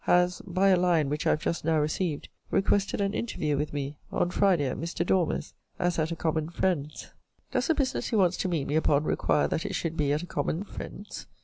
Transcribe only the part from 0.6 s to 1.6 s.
a line which I have